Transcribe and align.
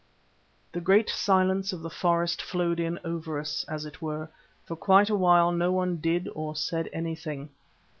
The 0.71 0.81
great 0.81 1.11
silence 1.11 1.71
of 1.73 1.81
the 1.83 1.89
forest 1.91 2.41
flowed 2.41 2.79
in 2.79 2.97
over 3.03 3.37
us, 3.39 3.63
as 3.67 3.85
it 3.85 4.01
were; 4.01 4.31
for 4.65 4.75
quite 4.75 5.11
a 5.11 5.15
while 5.15 5.51
no 5.51 5.71
one 5.71 5.97
did 5.97 6.27
or 6.33 6.55
said 6.55 6.89
anything. 6.91 7.49